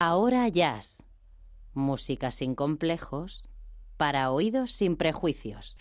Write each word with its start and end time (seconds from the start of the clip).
Ahora 0.00 0.48
Jazz. 0.48 1.02
Música 1.74 2.30
sin 2.30 2.54
complejos, 2.54 3.48
para 3.96 4.30
oídos 4.30 4.70
sin 4.70 4.96
prejuicios. 4.96 5.76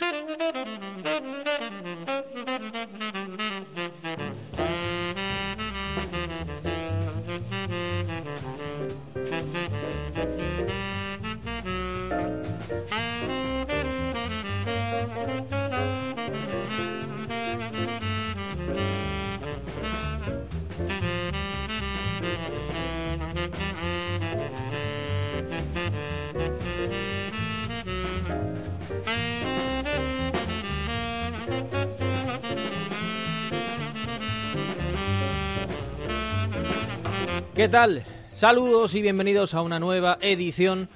¿Qué 37.57 37.67
tal? 37.67 38.03
Saludos 38.33 38.93
y 38.93 39.01
bienvenidos 39.01 39.55
a 39.55 39.63
una 39.63 39.79
nueva 39.79 40.19
edición 40.21 40.89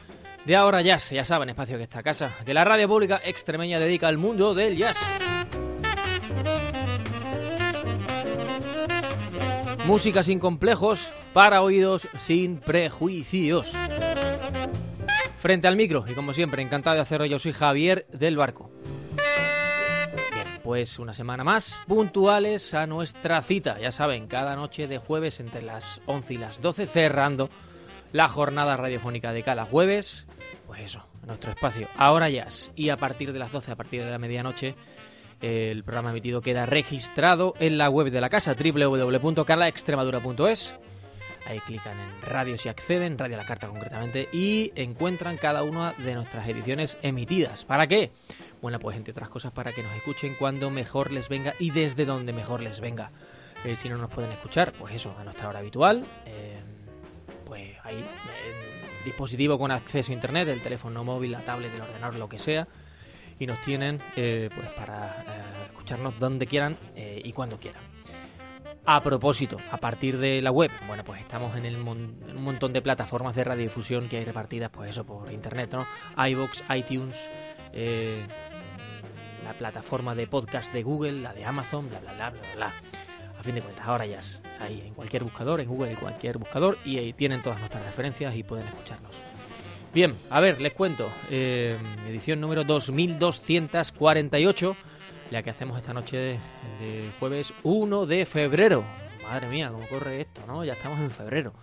de 0.46 0.56
Ahora 0.56 0.84
Jazz. 0.84 1.10
Ya 1.10 1.26
saben, 1.26 1.50
espacio 1.50 1.76
que 1.78 1.86
esta 1.86 2.04
casa, 2.04 2.36
que 2.46 2.54
la 2.54 2.64
radio 2.64 2.88
pública 2.88 3.20
extremeña 3.26 3.80
dedica 3.80 4.08
al 4.08 4.20
mundo 4.20 4.54
del 4.54 4.78
jazz. 4.78 5.00
Música 9.88 10.22
sin 10.22 10.38
complejos, 10.38 11.10
para 11.34 11.64
oídos 11.64 12.08
sin 12.20 12.58
prejuicios. 12.58 13.74
Frente 15.40 15.68
al 15.68 15.76
micro, 15.76 16.06
y 16.08 16.14
como 16.14 16.32
siempre, 16.32 16.62
encantado 16.62 16.96
de 16.96 17.02
hacerlo, 17.02 17.26
yo 17.26 17.40
soy 17.40 17.54
Javier 17.54 18.06
del 18.12 18.38
Barco. 18.38 18.70
Pues 20.72 21.00
una 21.00 21.14
semana 21.14 21.44
más, 21.44 21.82
puntuales 21.86 22.74
a 22.74 22.88
nuestra 22.88 23.42
cita. 23.42 23.78
Ya 23.78 23.92
saben, 23.92 24.28
cada 24.28 24.56
noche 24.56 24.88
de 24.88 25.00
jueves 25.00 25.42
entre 25.42 25.62
las 25.62 26.00
11 26.06 26.34
y 26.34 26.38
las 26.38 26.62
12, 26.62 26.88
cerrando 26.88 27.50
la 28.14 28.30
jornada 28.30 28.78
radiofónica 28.78 29.34
de 29.34 29.44
cada 29.44 29.66
jueves. 29.66 30.28
Pues 30.68 30.80
eso, 30.80 31.06
nuestro 31.28 31.52
espacio. 31.52 31.90
Ahora 31.98 32.30
jazz. 32.30 32.72
Y 32.78 32.88
a 32.88 32.96
partir 32.96 33.34
de 33.34 33.40
las 33.40 33.52
12, 33.52 33.74
a 33.74 33.76
partir 33.76 34.06
de 34.06 34.12
la 34.12 34.18
medianoche, 34.18 34.76
el 35.42 35.84
programa 35.84 36.12
emitido 36.12 36.40
queda 36.40 36.66
registrado 36.66 37.54
en 37.60 37.78
la 37.78 37.90
web 37.90 38.10
de 38.10 38.22
la 38.22 38.30
casa, 38.30 38.56
www.carlaextremadura.es. 38.56 40.80
Ahí 41.48 41.60
clican 41.60 42.00
en 42.00 42.22
radio 42.22 42.58
si 42.58 42.70
acceden, 42.70 43.18
Radio 43.18 43.36
La 43.36 43.46
Carta 43.46 43.68
concretamente, 43.68 44.30
y 44.32 44.72
encuentran 44.76 45.38
cada 45.38 45.64
una 45.64 45.94
de 45.98 46.16
nuestras 46.16 46.48
ediciones 46.48 46.98
emitidas. 47.02 47.66
¿Para 47.66 47.88
qué? 47.88 48.12
Bueno, 48.62 48.78
pues 48.80 48.96
entre 48.96 49.12
otras 49.12 49.30
cosas 49.30 49.52
para 49.52 49.72
que 49.72 49.82
nos 49.82 49.92
escuchen 49.94 50.36
cuando 50.38 50.70
mejor 50.70 51.12
les 51.12 51.30
venga 51.30 51.54
y 51.60 51.72
desde 51.72 52.06
donde 52.06 52.32
mejor 52.32 52.62
les 52.62 52.80
venga. 52.80 53.10
Eh, 53.66 53.76
si 53.76 53.90
no 53.90 53.98
nos 53.98 54.10
pueden 54.10 54.32
escuchar, 54.32 54.72
pues 54.74 54.94
eso, 54.94 55.16
a 55.20 55.24
nuestra 55.24 55.50
hora 55.50 55.60
habitual, 55.60 56.06
eh, 56.26 56.60
pues 57.46 57.72
ahí, 57.84 57.98
en 57.98 59.06
dispositivo 59.06 59.58
con 59.58 59.72
acceso 59.72 60.12
a 60.12 60.16
internet, 60.16 60.48
el 60.48 60.62
teléfono 60.62 61.04
móvil, 61.04 61.32
la 61.32 61.40
tablet, 61.42 61.74
el 61.74 61.82
ordenador, 61.82 62.16
lo 62.18 62.30
que 62.30 62.38
sea, 62.40 62.68
y 63.40 63.48
nos 63.48 63.60
tienen 63.62 64.00
eh, 64.16 64.50
pues 64.54 64.68
para 64.70 65.08
eh, 65.28 65.66
escucharnos 65.72 66.18
donde 66.20 66.46
quieran 66.46 66.78
y 66.96 67.32
cuando 67.34 67.60
quieran. 67.60 67.82
A 68.86 69.02
propósito, 69.02 69.58
a 69.72 69.78
partir 69.78 70.18
de 70.18 70.42
la 70.42 70.50
web, 70.52 70.72
bueno, 70.88 71.04
pues 71.04 71.22
estamos 71.22 71.56
en, 71.56 71.66
el 71.66 71.78
mon- 71.78 72.18
en 72.28 72.38
un 72.38 72.44
montón 72.44 72.74
de 72.74 72.82
plataformas 72.82 73.36
de 73.36 73.44
radiodifusión 73.44 74.10
que 74.10 74.18
hay 74.18 74.26
repartidas, 74.26 74.72
pues 74.72 74.90
eso, 74.90 75.04
por 75.04 75.32
internet, 75.32 75.72
¿no? 75.74 75.86
iVoox, 76.28 76.64
iTunes, 76.76 77.16
la 79.44 79.54
plataforma 79.54 80.16
de 80.16 80.28
podcast 80.28 80.72
de 80.74 80.84
Google, 80.84 81.14
la 81.22 81.34
de 81.34 81.46
Amazon, 81.46 81.90
bla, 81.90 82.00
bla, 82.00 82.14
bla, 82.14 82.30
bla, 82.30 82.42
bla. 82.56 82.74
A 83.40 83.44
fin 83.44 83.56
de 83.56 83.62
cuentas, 83.62 83.88
ahora 83.88 84.06
ya 84.06 84.20
es 84.20 84.42
ahí 84.60 84.82
en 84.86 84.94
cualquier 84.94 85.24
buscador, 85.24 85.62
en 85.62 85.68
Google, 85.68 85.92
en 85.92 85.96
cualquier 85.96 86.38
buscador, 86.38 86.78
y 86.86 86.98
ahí 87.00 87.14
tienen 87.14 87.42
todas 87.42 87.60
nuestras 87.60 87.84
referencias 87.86 88.36
y 88.36 88.44
pueden 88.44 88.68
escucharnos. 88.68 89.16
Bien, 89.94 90.16
a 90.30 90.40
ver, 90.40 90.62
les 90.62 90.74
cuento. 90.74 91.12
eh, 91.30 91.78
edición 92.08 92.40
número 92.40 92.64
2248, 92.64 94.76
la 95.32 95.44
que 95.44 95.50
hacemos 95.50 95.78
esta 95.78 95.94
noche 95.94 96.18
de, 96.18 96.40
de 96.80 97.12
jueves 97.20 97.54
1 97.64 98.06
de 98.06 98.26
febrero. 98.26 98.84
Madre 99.24 99.48
mía, 99.48 99.70
cómo 99.72 99.86
corre 99.88 100.22
esto, 100.22 100.42
¿no? 100.46 100.64
Ya 100.64 100.74
estamos 100.74 101.00
en 101.00 101.12
febrero. 101.12 101.54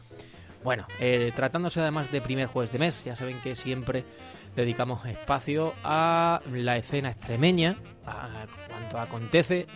Bueno, 0.64 0.86
eh, 1.00 1.32
tratándose 1.36 1.80
además 1.80 2.10
de 2.10 2.20
primer 2.20 2.48
jueves 2.48 2.72
de 2.72 2.78
mes, 2.78 3.04
ya 3.04 3.14
saben 3.14 3.40
que 3.40 3.54
siempre 3.54 4.04
dedicamos 4.58 5.06
espacio 5.06 5.72
a 5.84 6.40
la 6.52 6.76
escena 6.76 7.10
extremeña, 7.10 7.76
a 8.04 8.46
cuanto 8.68 8.98
acontece 8.98 9.68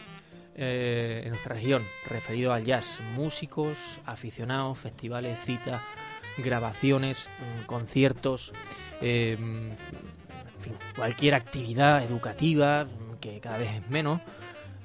eh, 0.57 1.23
en 1.25 1.31
nuestra 1.31 1.55
región, 1.55 1.83
referido 2.11 2.53
al 2.53 2.65
jazz, 2.65 3.01
músicos, 3.15 4.01
aficionados, 4.05 4.77
festivales, 4.79 5.39
citas, 5.39 5.81
grabaciones, 6.39 7.31
mm, 7.39 7.67
conciertos, 7.67 8.53
eh, 9.01 9.39
cualquier 10.97 11.35
actividad 11.35 12.03
educativa, 12.05 12.85
mm, 12.85 13.19
que 13.21 13.39
cada 13.39 13.59
vez 13.59 13.71
es 13.75 13.89
menos. 13.89 14.21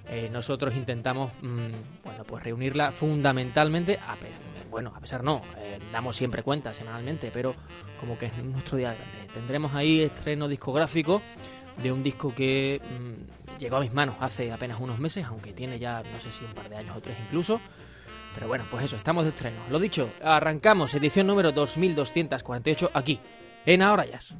eh, 0.09 0.29
nosotros 0.31 0.73
intentamos 0.75 1.31
mm, 1.41 2.03
bueno, 2.05 2.23
pues 2.23 2.41
reunirla 2.43 2.91
fundamentalmente, 2.93 3.99
a 4.07 4.15
pesar, 4.15 4.56
bueno, 4.69 4.93
a 4.95 4.99
pesar 4.99 5.23
no, 5.23 5.41
eh, 5.57 5.79
damos 5.91 6.15
siempre 6.15 6.43
cuenta 6.43 6.73
semanalmente, 6.73 7.31
pero 7.33 7.55
como 7.99 8.17
que 8.17 8.27
es 8.27 8.37
nuestro 8.37 8.77
día 8.77 8.93
grande. 8.93 9.33
Tendremos 9.33 9.73
ahí 9.73 10.01
estreno 10.01 10.47
discográfico 10.47 11.21
de 11.81 11.91
un 11.91 12.03
disco 12.03 12.33
que 12.33 12.81
mm, 12.81 13.57
llegó 13.57 13.77
a 13.77 13.81
mis 13.81 13.93
manos 13.93 14.15
hace 14.19 14.51
apenas 14.51 14.79
unos 14.79 14.99
meses, 14.99 15.25
aunque 15.25 15.53
tiene 15.53 15.79
ya 15.79 16.03
no 16.03 16.19
sé 16.19 16.31
si 16.31 16.43
un 16.43 16.53
par 16.53 16.69
de 16.69 16.77
años 16.77 16.95
o 16.95 17.01
tres 17.01 17.17
incluso. 17.25 17.59
Pero 18.33 18.47
bueno, 18.47 18.65
pues 18.69 18.85
eso, 18.85 18.95
estamos 18.95 19.23
de 19.23 19.31
estreno. 19.31 19.57
Lo 19.69 19.79
dicho, 19.79 20.11
arrancamos 20.23 20.93
edición 20.93 21.25
número 21.25 21.51
2248 21.51 22.91
aquí, 22.93 23.19
en 23.65 23.81
Ahora 23.81 24.05
Jazz. 24.05 24.35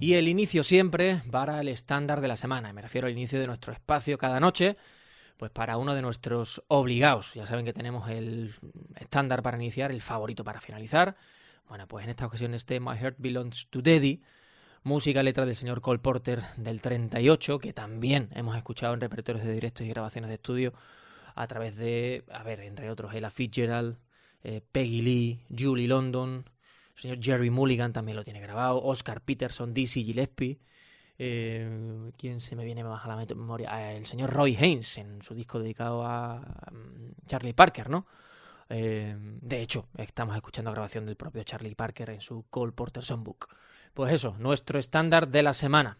Y 0.00 0.14
el 0.14 0.28
inicio 0.28 0.64
siempre 0.64 1.22
para 1.30 1.60
el 1.60 1.68
estándar 1.68 2.22
de 2.22 2.28
la 2.28 2.38
semana. 2.38 2.72
Me 2.72 2.80
refiero 2.80 3.06
al 3.06 3.12
inicio 3.12 3.38
de 3.38 3.46
nuestro 3.46 3.74
espacio 3.74 4.16
cada 4.16 4.40
noche, 4.40 4.78
pues 5.36 5.50
para 5.50 5.76
uno 5.76 5.94
de 5.94 6.00
nuestros 6.00 6.62
obligados. 6.68 7.34
Ya 7.34 7.44
saben 7.44 7.66
que 7.66 7.74
tenemos 7.74 8.08
el 8.08 8.54
estándar 8.96 9.42
para 9.42 9.58
iniciar, 9.58 9.90
el 9.90 10.00
favorito 10.00 10.42
para 10.42 10.62
finalizar. 10.62 11.16
Bueno, 11.68 11.86
pues 11.86 12.04
en 12.04 12.10
esta 12.10 12.24
ocasión 12.24 12.54
este 12.54 12.80
My 12.80 12.96
Heart 12.96 13.16
Belongs 13.18 13.66
to 13.68 13.82
Daddy, 13.82 14.22
música 14.84 15.22
letra 15.22 15.44
del 15.44 15.54
señor 15.54 15.82
Cole 15.82 15.98
Porter 15.98 16.44
del 16.56 16.80
38, 16.80 17.58
que 17.58 17.74
también 17.74 18.30
hemos 18.34 18.56
escuchado 18.56 18.94
en 18.94 19.02
repertorios 19.02 19.44
de 19.44 19.52
directos 19.52 19.86
y 19.86 19.90
grabaciones 19.90 20.30
de 20.30 20.36
estudio 20.36 20.72
a 21.34 21.46
través 21.46 21.76
de, 21.76 22.24
a 22.32 22.42
ver, 22.42 22.60
entre 22.60 22.90
otros, 22.90 23.14
Ella 23.14 23.28
Fitzgerald, 23.28 23.98
eh, 24.42 24.62
Peggy 24.72 25.02
Lee, 25.02 25.40
Julie 25.56 25.86
London, 25.86 26.46
el 27.00 27.02
señor 27.02 27.18
Jerry 27.22 27.48
Mulligan 27.48 27.94
también 27.94 28.16
lo 28.16 28.24
tiene 28.24 28.40
grabado, 28.40 28.82
Oscar 28.82 29.22
Peterson, 29.22 29.72
Dizzy 29.72 30.04
Gillespie, 30.04 30.60
eh, 31.18 32.10
¿quién 32.18 32.40
se 32.40 32.56
me 32.56 32.64
viene 32.64 32.84
más 32.84 33.04
a 33.04 33.08
la 33.08 33.16
memoria? 33.16 33.68
Ah, 33.72 33.92
el 33.92 34.04
señor 34.04 34.30
Roy 34.30 34.54
Haynes 34.56 34.98
en 34.98 35.22
su 35.22 35.34
disco 35.34 35.58
dedicado 35.58 36.04
a 36.04 36.40
mm, 36.72 37.26
Charlie 37.26 37.54
Parker, 37.54 37.88
¿no? 37.88 38.06
Eh, 38.68 39.16
de 39.18 39.62
hecho, 39.62 39.88
estamos 39.96 40.36
escuchando 40.36 40.70
grabación 40.72 41.06
del 41.06 41.16
propio 41.16 41.42
Charlie 41.42 41.74
Parker 41.74 42.10
en 42.10 42.20
su 42.20 42.44
Cole 42.50 42.72
Porter 42.72 43.02
Songbook. 43.02 43.48
Pues 43.94 44.12
eso, 44.12 44.36
nuestro 44.38 44.78
estándar 44.78 45.28
de 45.28 45.42
la 45.42 45.54
semana. 45.54 45.98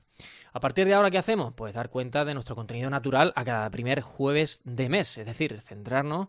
A 0.52 0.61
partir 0.61 0.87
de 0.87 0.94
ahora, 0.94 1.11
¿qué 1.11 1.19
hacemos? 1.19 1.55
Pues 1.55 1.75
dar 1.75 1.88
cuenta 1.88 2.26
de 2.26 2.35
nuestro 2.35 2.55
contenido 2.55 2.91
natural 2.91 3.32
a 3.37 3.44
cada 3.44 3.70
primer 3.70 4.02
jueves 4.02 4.61
de 4.64 4.88
mes, 4.91 5.17
es 5.17 5.26
decir, 5.26 5.58
centrarnos 5.62 6.29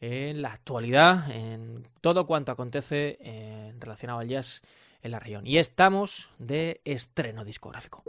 en 0.00 0.42
la 0.42 0.52
actualidad, 0.52 1.30
en 1.30 1.86
todo 2.00 2.26
cuanto 2.26 2.52
acontece 2.52 3.18
en 3.20 3.80
relacionado 3.80 4.20
al 4.20 4.28
jazz 4.28 4.62
en 5.02 5.10
la 5.10 5.18
región. 5.18 5.46
Y 5.46 5.58
estamos 5.58 6.30
de 6.38 6.80
estreno 6.84 7.44
discográfico. 7.44 8.02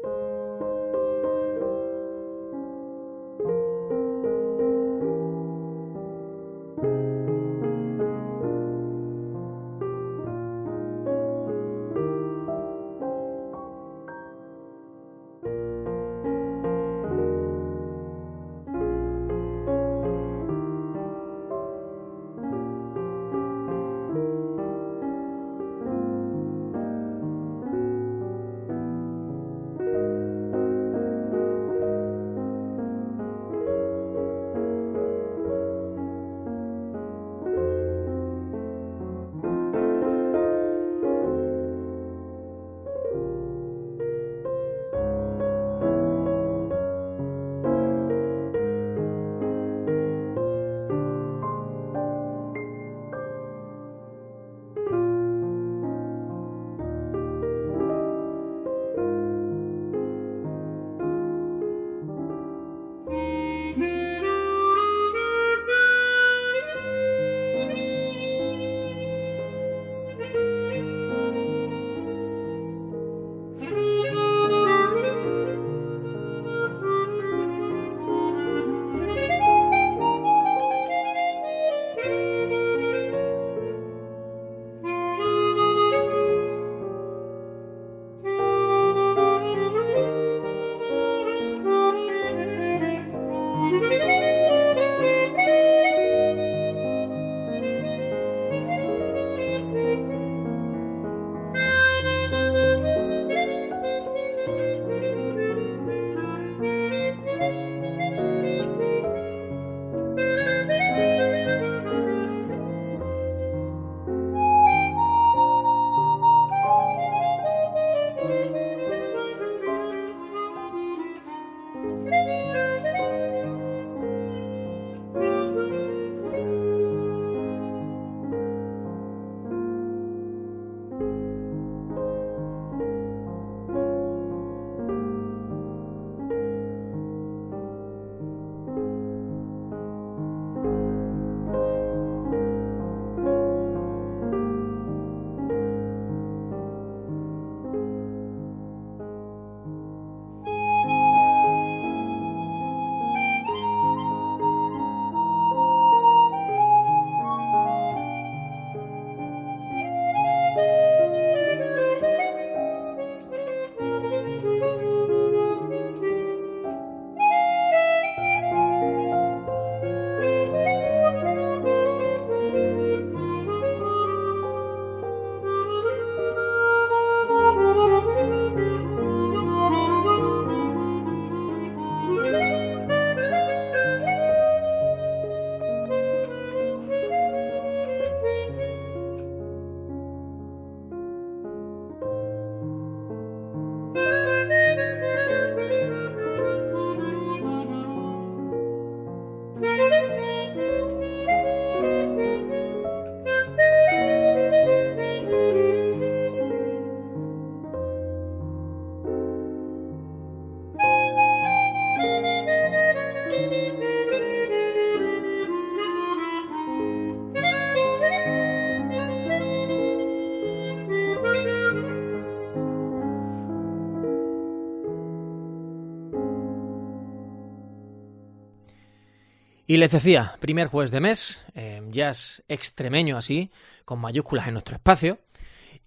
Y 229.72 229.78
les 229.78 229.90
decía, 229.90 230.36
primer 230.42 230.68
jueves 230.68 230.92
de 230.92 231.00
mes, 231.00 231.46
eh, 231.56 231.82
jazz 231.92 232.44
extremeño 232.50 233.16
así, 233.16 233.51
con 233.86 234.00
mayúsculas 234.00 234.46
en 234.50 234.56
nuestro 234.56 234.75
espacio. 234.75 235.20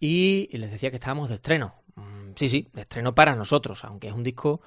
Y 0.00 0.48
les 0.56 0.70
decía 0.70 0.88
que 0.88 0.96
estábamos 0.96 1.28
de 1.28 1.34
estreno. 1.34 1.74
Mm, 1.94 2.30
sí, 2.34 2.48
sí, 2.48 2.66
de 2.72 2.80
estreno 2.80 3.14
para 3.14 3.36
nosotros, 3.36 3.84
aunque 3.84 4.08
es 4.08 4.14
un 4.14 4.22
disco, 4.22 4.62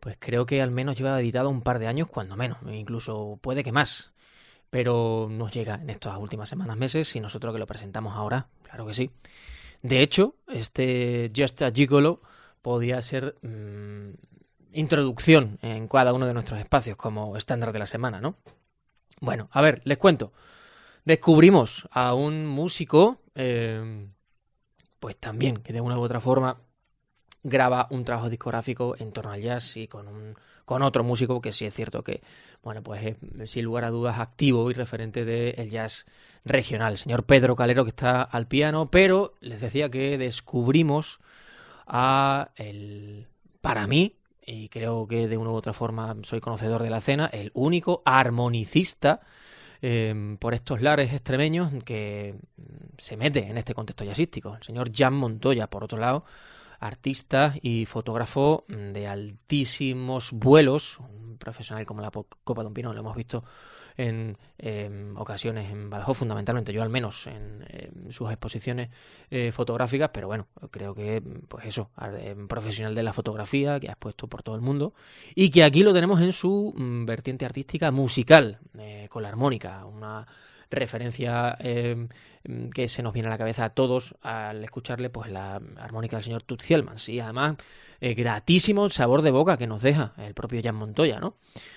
pues 0.00 0.18
creo 0.20 0.44
que 0.44 0.60
al 0.60 0.70
menos 0.70 0.98
lleva 0.98 1.18
editado 1.18 1.48
un 1.48 1.62
par 1.62 1.78
de 1.78 1.86
años, 1.86 2.08
cuando 2.08 2.36
menos, 2.36 2.58
incluso 2.70 3.38
puede 3.40 3.64
que 3.64 3.72
más. 3.72 4.12
Pero 4.68 5.28
nos 5.30 5.50
llega 5.50 5.76
en 5.76 5.88
estas 5.88 6.18
últimas 6.18 6.50
semanas, 6.50 6.76
meses, 6.76 7.16
y 7.16 7.20
nosotros 7.20 7.54
que 7.54 7.60
lo 7.60 7.66
presentamos 7.66 8.18
ahora, 8.18 8.48
claro 8.64 8.86
que 8.86 8.92
sí. 8.92 9.10
De 9.80 10.02
hecho, 10.02 10.34
este 10.46 11.30
Just 11.34 11.62
a 11.62 11.70
Gigolo 11.70 12.20
podía 12.60 13.00
ser 13.00 13.34
mmm, 13.40 14.10
introducción 14.74 15.58
en 15.62 15.88
cada 15.88 16.12
uno 16.12 16.26
de 16.26 16.34
nuestros 16.34 16.60
espacios 16.60 16.98
como 16.98 17.34
estándar 17.38 17.72
de 17.72 17.78
la 17.78 17.86
semana, 17.86 18.20
¿no? 18.20 18.36
Bueno, 19.20 19.48
a 19.52 19.60
ver, 19.60 19.80
les 19.84 19.98
cuento. 19.98 20.32
Descubrimos 21.04 21.88
a 21.90 22.14
un 22.14 22.46
músico, 22.46 23.22
eh, 23.34 24.08
pues 25.00 25.16
también, 25.16 25.56
que 25.58 25.72
de 25.72 25.80
una 25.80 25.98
u 25.98 26.02
otra 26.02 26.20
forma 26.20 26.58
graba 27.42 27.86
un 27.90 28.04
trabajo 28.04 28.28
discográfico 28.28 28.96
en 28.98 29.12
torno 29.12 29.32
al 29.32 29.40
jazz 29.40 29.76
y 29.76 29.88
con 29.88 30.08
un 30.08 30.34
con 30.64 30.82
otro 30.82 31.02
músico 31.02 31.40
que 31.40 31.52
sí 31.52 31.64
es 31.64 31.74
cierto 31.74 32.02
que 32.02 32.20
bueno 32.62 32.82
pues 32.82 33.16
es 33.38 33.50
sin 33.50 33.64
lugar 33.64 33.84
a 33.84 33.90
dudas 33.90 34.18
activo 34.18 34.70
y 34.70 34.74
referente 34.74 35.24
del 35.24 35.70
jazz 35.70 36.04
regional 36.44 36.92
el 36.92 36.98
señor 36.98 37.24
Pedro 37.24 37.56
Calero 37.56 37.84
que 37.84 37.90
está 37.90 38.22
al 38.22 38.48
piano 38.48 38.90
pero 38.90 39.34
les 39.40 39.60
decía 39.60 39.88
que 39.88 40.18
descubrimos 40.18 41.20
a 41.86 42.50
el 42.56 43.28
para 43.60 43.86
mí 43.86 44.16
y 44.48 44.68
creo 44.70 45.06
que 45.06 45.28
de 45.28 45.36
una 45.36 45.50
u 45.50 45.54
otra 45.54 45.72
forma 45.72 46.16
soy 46.22 46.40
conocedor 46.40 46.82
de 46.82 46.90
la 46.90 46.98
escena, 46.98 47.26
el 47.26 47.50
único 47.54 48.02
armonicista 48.04 49.20
eh, 49.82 50.36
por 50.40 50.54
estos 50.54 50.80
lares 50.80 51.12
extremeños 51.12 51.70
que 51.84 52.34
se 52.96 53.16
mete 53.16 53.46
en 53.46 53.58
este 53.58 53.74
contexto 53.74 54.04
jazzístico. 54.04 54.56
El 54.56 54.62
señor 54.62 54.90
Jan 54.92 55.14
Montoya, 55.14 55.68
por 55.68 55.84
otro 55.84 55.98
lado, 55.98 56.24
artista 56.80 57.54
y 57.60 57.86
fotógrafo 57.86 58.64
de 58.68 59.06
altísimos 59.06 60.32
vuelos, 60.32 60.98
un 61.00 61.38
profesional 61.38 61.86
como 61.86 62.02
la 62.02 62.10
Copa 62.10 62.62
de 62.62 62.68
un 62.68 62.74
Pino, 62.74 62.92
lo 62.92 63.00
hemos 63.00 63.16
visto 63.16 63.44
en 63.98 64.38
eh, 64.58 65.12
ocasiones 65.16 65.70
en 65.70 65.90
Badajoz, 65.90 66.18
fundamentalmente 66.18 66.72
yo 66.72 66.82
al 66.82 66.88
menos 66.88 67.26
en, 67.26 67.66
en 67.68 68.12
sus 68.12 68.30
exposiciones 68.30 68.90
eh, 69.28 69.50
fotográficas, 69.50 70.10
pero 70.12 70.28
bueno, 70.28 70.46
creo 70.70 70.94
que 70.94 71.20
pues 71.48 71.66
eso, 71.66 71.90
profesional 72.48 72.94
de 72.94 73.02
la 73.02 73.12
fotografía 73.12 73.78
que 73.80 73.88
ha 73.88 73.92
expuesto 73.92 74.28
por 74.28 74.44
todo 74.44 74.54
el 74.54 74.62
mundo 74.62 74.94
y 75.34 75.50
que 75.50 75.64
aquí 75.64 75.82
lo 75.82 75.92
tenemos 75.92 76.20
en 76.20 76.32
su 76.32 76.72
mm, 76.76 77.06
vertiente 77.06 77.44
artística 77.44 77.90
musical, 77.90 78.60
eh, 78.78 79.08
con 79.10 79.24
la 79.24 79.30
armónica, 79.30 79.84
una 79.84 80.24
referencia 80.70 81.56
eh, 81.60 82.08
que 82.74 82.88
se 82.88 83.02
nos 83.02 83.12
viene 83.12 83.28
a 83.28 83.30
la 83.30 83.38
cabeza 83.38 83.64
a 83.66 83.70
todos 83.70 84.14
al 84.22 84.64
escucharle 84.64 85.10
pues 85.10 85.30
la 85.30 85.60
armónica 85.76 86.16
del 86.16 86.24
señor 86.24 86.42
Toots 86.42 86.66
Thielmans 86.66 87.08
y 87.08 87.20
además 87.20 87.56
eh, 88.00 88.14
gratísimo 88.14 88.88
sabor 88.88 89.22
de 89.22 89.30
boca 89.30 89.56
que 89.56 89.66
nos 89.66 89.82
deja 89.82 90.12
el 90.18 90.34
propio 90.34 90.60
Jan 90.62 90.74
Montoya, 90.74 91.20
¿no? 91.20 91.36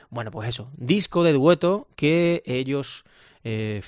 Bueno, 0.09 0.31
pues 0.31 0.49
eso, 0.49 0.71
disco 0.75 1.23
de 1.23 1.33
dueto 1.33 1.87
que 1.95 2.43
ellos 2.45 3.05
eh, 3.43 3.81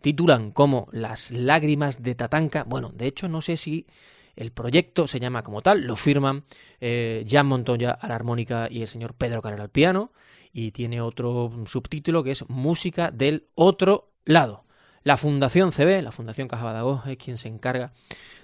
titulan 0.00 0.50
como 0.50 0.88
Las 0.92 1.30
lágrimas 1.30 2.02
de 2.02 2.14
Tatanka. 2.14 2.64
Bueno, 2.64 2.90
de 2.94 3.06
hecho 3.06 3.28
no 3.28 3.40
sé 3.40 3.56
si 3.56 3.86
el 4.36 4.52
proyecto 4.52 5.06
se 5.06 5.18
llama 5.18 5.42
como 5.42 5.62
tal, 5.62 5.82
lo 5.86 5.96
firman 5.96 6.44
eh, 6.80 7.24
Jan 7.28 7.46
Montoya 7.46 7.92
a 7.92 8.06
la 8.06 8.14
armónica 8.14 8.68
y 8.70 8.82
el 8.82 8.88
señor 8.88 9.14
Pedro 9.14 9.42
Carrera 9.42 9.64
al 9.64 9.70
piano 9.70 10.12
y 10.52 10.70
tiene 10.70 11.00
otro 11.00 11.50
subtítulo 11.66 12.22
que 12.22 12.32
es 12.32 12.48
Música 12.48 13.10
del 13.10 13.48
otro 13.54 14.12
lado. 14.24 14.64
La 15.02 15.16
Fundación 15.16 15.70
CB, 15.70 16.02
la 16.02 16.12
Fundación 16.12 16.48
Caja 16.48 16.64
Badajoz, 16.64 17.06
es 17.06 17.16
quien 17.16 17.38
se 17.38 17.48
encarga 17.48 17.92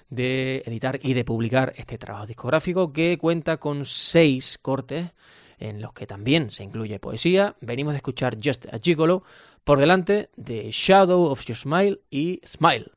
de 0.09 0.63
editar 0.65 0.99
y 1.01 1.13
de 1.13 1.25
publicar 1.25 1.73
este 1.75 1.97
trabajo 1.97 2.25
discográfico 2.25 2.93
que 2.93 3.17
cuenta 3.17 3.57
con 3.57 3.83
seis 3.85 4.57
cortes 4.61 5.09
en 5.59 5.81
los 5.81 5.93
que 5.93 6.07
también 6.07 6.51
se 6.51 6.63
incluye 6.63 6.99
poesía. 6.99 7.55
Venimos 7.61 7.93
de 7.93 7.97
escuchar 7.97 8.37
Just 8.41 8.71
a 8.73 8.79
Gigolo 8.79 9.23
por 9.63 9.79
delante 9.79 10.29
de 10.35 10.69
Shadow 10.71 11.23
of 11.25 11.45
Your 11.45 11.57
Smile 11.57 12.01
y 12.09 12.41
Smile. 12.45 12.91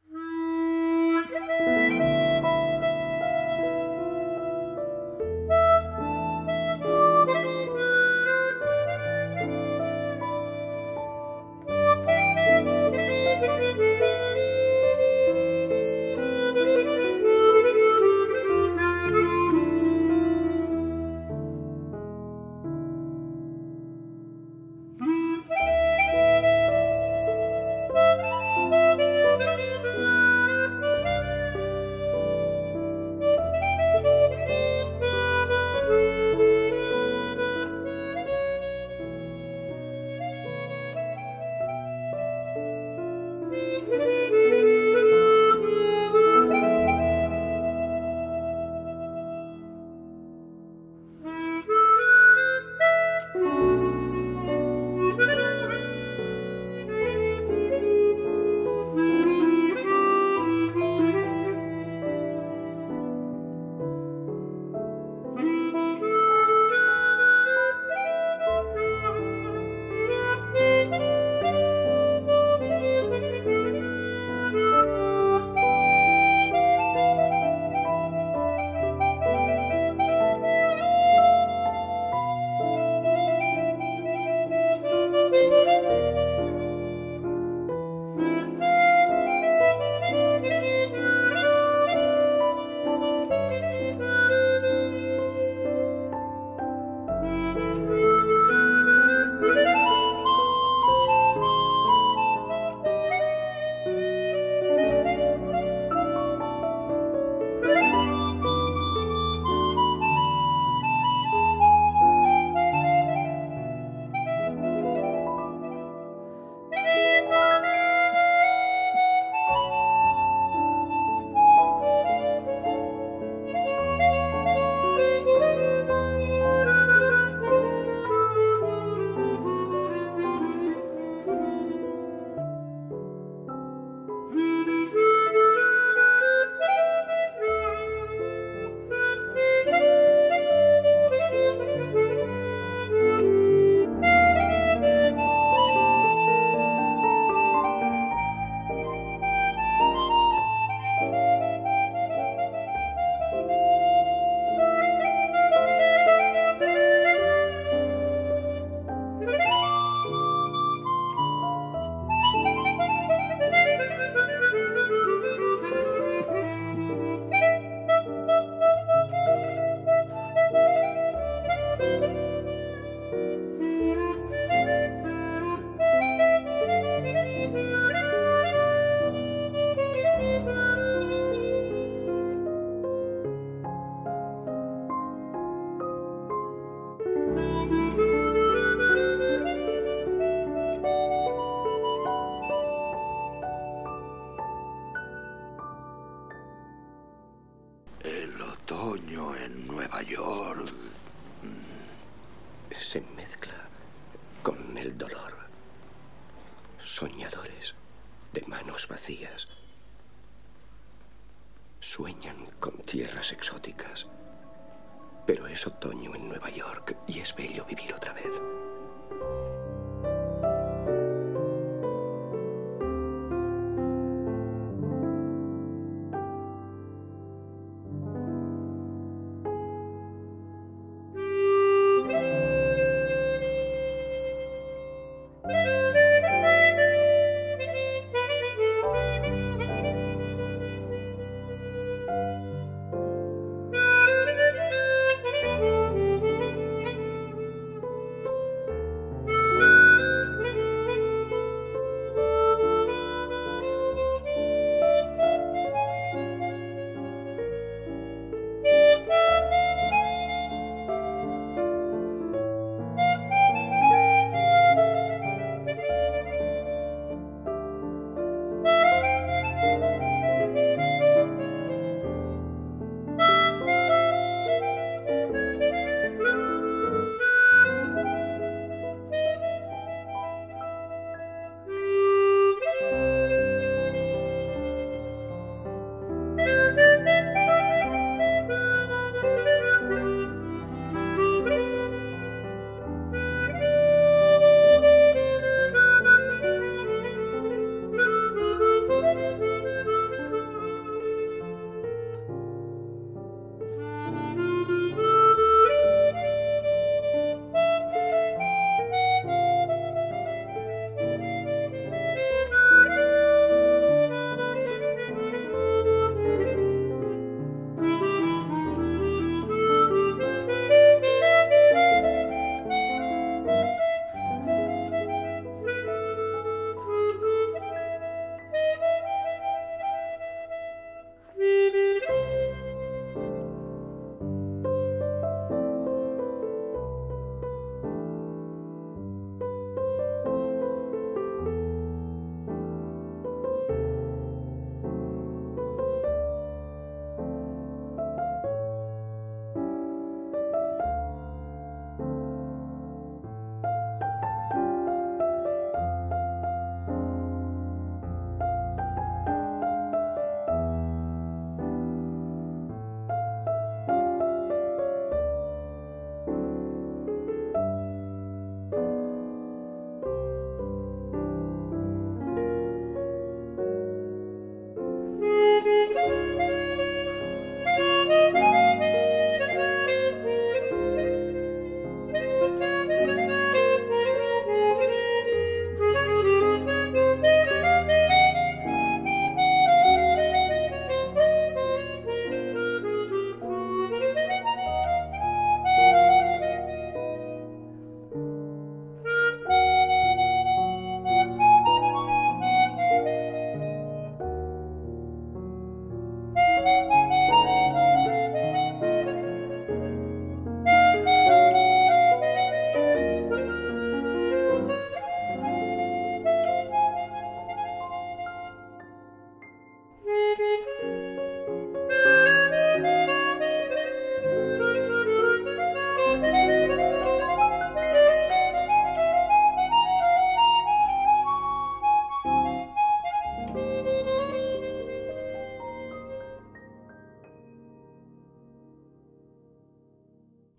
Otoño 215.77 216.15
en 216.15 216.29
Nueva 216.29 216.49
York 216.49 216.97
y 217.07 217.21
es 217.21 217.35
bello 217.35 217.65
vivir 217.67 217.93
otra 217.93 218.15
vez. 218.15 218.41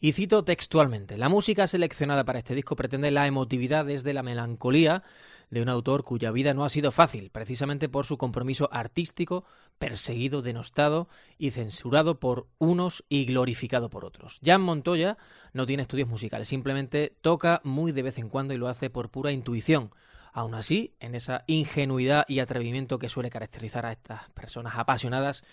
Y 0.07 0.13
cito 0.13 0.45
textualmente, 0.45 1.17
la 1.17 1.27
música 1.27 1.67
seleccionada 1.67 2.23
para 2.23 2.39
este 2.39 2.55
disco 2.55 2.77
pretende 2.77 3.11
la 3.11 3.27
emotividad 3.27 3.83
desde 3.83 4.13
la 4.13 4.23
melancolía 4.23 5.03
de 5.49 5.61
un 5.61 5.67
autor 5.67 6.05
cuya 6.05 6.31
vida 6.31 6.53
no 6.53 6.63
ha 6.63 6.69
sido 6.69 6.93
fácil, 6.93 7.29
precisamente 7.29 7.89
por 7.89 8.05
su 8.05 8.17
compromiso 8.17 8.69
artístico, 8.71 9.43
perseguido, 9.79 10.41
denostado 10.41 11.09
y 11.37 11.51
censurado 11.51 12.21
por 12.21 12.47
unos 12.57 13.03
y 13.09 13.25
glorificado 13.25 13.89
por 13.89 14.05
otros. 14.05 14.39
Jan 14.41 14.61
Montoya 14.61 15.17
no 15.51 15.65
tiene 15.65 15.83
estudios 15.83 16.07
musicales, 16.07 16.47
simplemente 16.47 17.13
toca 17.19 17.59
muy 17.65 17.91
de 17.91 18.03
vez 18.03 18.17
en 18.17 18.29
cuando 18.29 18.53
y 18.53 18.57
lo 18.57 18.69
hace 18.69 18.89
por 18.89 19.09
pura 19.09 19.33
intuición. 19.33 19.91
Aún 20.37 20.53
así, 20.53 20.93
en 20.99 21.15
esa 21.15 21.43
ingenuidad 21.47 22.23
y 22.27 22.41
atrevimiento 22.41 22.99
que 22.99 23.09
suele 23.09 23.31
caracterizar 23.31 23.87
a 23.87 23.91
estas 23.91 24.29
personas 24.35 24.75
apasionadas, 24.75 25.43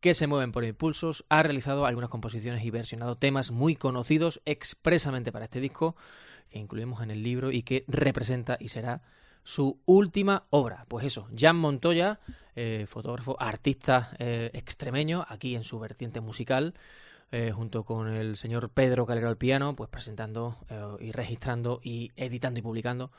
que 0.00 0.14
se 0.14 0.26
mueven 0.26 0.50
por 0.50 0.64
impulsos, 0.64 1.26
ha 1.28 1.42
realizado 1.42 1.84
algunas 1.84 2.08
composiciones 2.08 2.64
y 2.64 2.70
versionado 2.70 3.18
temas 3.18 3.50
muy 3.50 3.76
conocidos 3.76 4.40
expresamente 4.46 5.30
para 5.30 5.44
este 5.44 5.60
disco, 5.60 5.94
que 6.48 6.58
incluimos 6.58 7.02
en 7.02 7.10
el 7.10 7.22
libro 7.22 7.52
y 7.52 7.64
que 7.64 7.84
representa 7.86 8.56
y 8.58 8.68
será 8.68 9.02
su 9.42 9.78
última 9.84 10.44
obra. 10.48 10.86
Pues 10.88 11.04
eso, 11.04 11.28
Jan 11.36 11.56
Montoya, 11.56 12.18
eh, 12.56 12.86
fotógrafo, 12.88 13.36
artista 13.38 14.16
eh, 14.18 14.50
extremeño, 14.54 15.26
aquí 15.28 15.54
en 15.54 15.64
su 15.64 15.78
vertiente 15.78 16.22
musical, 16.22 16.72
eh, 17.30 17.52
junto 17.52 17.84
con 17.84 18.08
el 18.08 18.38
señor 18.38 18.70
Pedro 18.70 19.04
Calero 19.04 19.28
al 19.28 19.36
piano, 19.36 19.76
pues 19.76 19.90
presentando 19.90 20.56
y 20.98 21.12
registrando 21.12 21.78
y 21.84 22.10
editando 22.16 22.58
y 22.58 22.62
publicando 22.62 23.10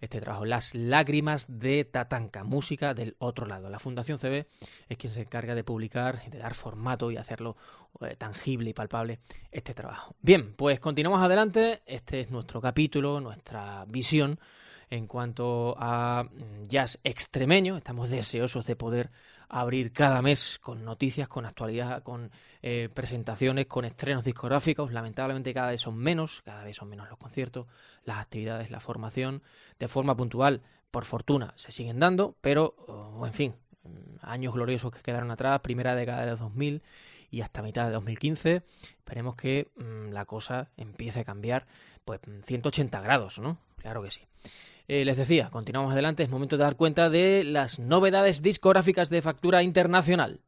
este 0.00 0.20
trabajo, 0.20 0.44
Las 0.44 0.74
lágrimas 0.74 1.46
de 1.48 1.84
Tatanka, 1.84 2.44
música 2.44 2.94
del 2.94 3.16
otro 3.18 3.46
lado. 3.46 3.68
La 3.68 3.78
Fundación 3.78 4.18
CB 4.18 4.46
es 4.88 4.98
quien 4.98 5.12
se 5.12 5.22
encarga 5.22 5.54
de 5.54 5.64
publicar, 5.64 6.22
de 6.30 6.38
dar 6.38 6.54
formato 6.54 7.10
y 7.10 7.16
hacerlo 7.16 7.56
eh, 8.00 8.16
tangible 8.16 8.70
y 8.70 8.74
palpable 8.74 9.20
este 9.50 9.74
trabajo. 9.74 10.14
Bien, 10.20 10.54
pues 10.54 10.80
continuamos 10.80 11.20
adelante. 11.22 11.82
Este 11.86 12.20
es 12.20 12.30
nuestro 12.30 12.60
capítulo, 12.60 13.20
nuestra 13.20 13.84
visión 13.86 14.38
en 14.90 15.06
cuanto 15.06 15.74
a 15.78 16.24
mm, 16.24 16.64
jazz 16.64 16.98
extremeño. 17.04 17.76
Estamos 17.76 18.10
deseosos 18.10 18.66
de 18.66 18.76
poder 18.76 19.10
abrir 19.48 19.92
cada 19.92 20.22
mes 20.22 20.58
con 20.60 20.84
noticias, 20.84 21.28
con 21.28 21.46
actualidad, 21.46 22.02
con 22.02 22.30
eh, 22.62 22.88
presentaciones, 22.92 23.66
con 23.66 23.84
estrenos 23.84 24.24
discográficos. 24.24 24.92
Lamentablemente 24.92 25.54
cada 25.54 25.70
vez 25.70 25.80
son 25.80 25.96
menos, 25.96 26.42
cada 26.42 26.64
vez 26.64 26.76
son 26.76 26.88
menos 26.88 27.08
los 27.08 27.18
conciertos, 27.18 27.66
las 28.04 28.18
actividades, 28.18 28.70
la 28.70 28.80
formación. 28.80 29.42
De 29.78 29.88
forma 29.88 30.16
puntual, 30.16 30.62
por 30.90 31.04
fortuna, 31.04 31.52
se 31.56 31.72
siguen 31.72 31.98
dando, 31.98 32.34
pero, 32.40 32.74
oh, 32.86 33.26
en 33.26 33.32
fin, 33.32 33.54
mm, 33.82 34.18
años 34.22 34.54
gloriosos 34.54 34.92
que 34.92 35.02
quedaron 35.02 35.30
atrás, 35.30 35.60
primera 35.60 35.94
década 35.94 36.24
de 36.24 36.30
los 36.30 36.40
2000 36.40 36.82
y 37.30 37.42
hasta 37.42 37.62
mitad 37.62 37.86
de 37.86 37.92
2015. 37.92 38.62
Esperemos 38.98 39.36
que 39.36 39.68
mm, 39.76 40.12
la 40.12 40.24
cosa 40.24 40.70
empiece 40.76 41.20
a 41.20 41.24
cambiar, 41.24 41.66
pues 42.04 42.20
180 42.44 43.00
grados, 43.00 43.38
¿no? 43.38 43.58
Claro 43.76 44.02
que 44.02 44.10
sí. 44.10 44.20
Eh, 44.90 45.04
les 45.04 45.18
decía, 45.18 45.50
continuamos 45.50 45.92
adelante, 45.92 46.22
es 46.22 46.30
momento 46.30 46.56
de 46.56 46.64
dar 46.64 46.76
cuenta 46.76 47.10
de 47.10 47.44
las 47.44 47.78
novedades 47.78 48.40
discográficas 48.40 49.10
de 49.10 49.20
factura 49.20 49.62
internacional. 49.62 50.40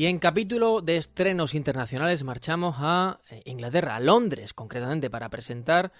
Y 0.00 0.06
en 0.06 0.18
capítulo 0.18 0.80
de 0.80 0.96
estrenos 0.96 1.54
internacionales 1.54 2.24
marchamos 2.24 2.76
a 2.78 3.20
eh, 3.28 3.42
Inglaterra, 3.44 3.96
a 3.96 4.00
Londres 4.00 4.54
concretamente, 4.54 5.10
para 5.10 5.28
presentar 5.28 5.92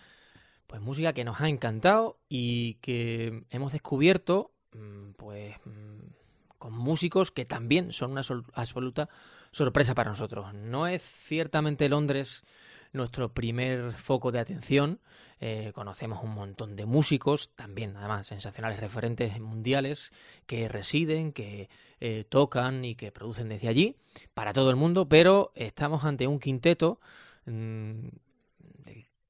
pues 0.66 0.80
música 0.80 1.12
que 1.12 1.22
nos 1.22 1.42
ha 1.42 1.50
encantado 1.50 2.18
y 2.26 2.76
que 2.76 3.44
hemos 3.50 3.72
descubierto 3.72 4.52
mm, 4.72 5.10
pues 5.18 5.54
mm, 5.66 6.14
con 6.56 6.72
músicos 6.72 7.30
que 7.30 7.44
también 7.44 7.92
son 7.92 8.12
una 8.12 8.22
absoluta 8.54 9.10
sorpresa 9.50 9.94
para 9.94 10.08
nosotros. 10.08 10.54
No 10.54 10.86
es 10.86 11.02
ciertamente 11.02 11.90
Londres 11.90 12.42
nuestro 12.92 13.32
primer 13.32 13.92
foco 13.92 14.32
de 14.32 14.40
atención. 14.40 15.00
Eh, 15.40 15.72
conocemos 15.74 16.22
un 16.22 16.34
montón 16.34 16.76
de 16.76 16.86
músicos, 16.86 17.52
también 17.54 17.96
además 17.96 18.26
sensacionales 18.26 18.80
referentes 18.80 19.40
mundiales, 19.40 20.12
que 20.46 20.68
residen, 20.68 21.32
que 21.32 21.70
eh, 22.00 22.24
tocan 22.28 22.84
y 22.84 22.94
que 22.94 23.12
producen 23.12 23.48
desde 23.48 23.68
allí 23.68 23.96
para 24.34 24.52
todo 24.52 24.70
el 24.70 24.76
mundo, 24.76 25.08
pero 25.08 25.52
estamos 25.54 26.04
ante 26.04 26.26
un 26.26 26.40
quinteto 26.40 27.00
mm, 27.46 28.08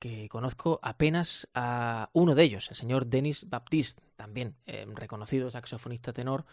que 0.01 0.29
conozco 0.31 0.81
apenas 0.83 1.47
a 1.55 2.09
uno 2.15 2.35
de 2.35 2.43
ellos, 2.43 2.71
el 2.71 2.77
señor 2.77 3.07
Denis 3.07 3.49
Baptiste, 3.49 4.03
también 4.17 4.57
eh, 4.67 4.87
reconocido 4.95 5.51
saxofonista 5.51 6.13
tenor 6.13 6.47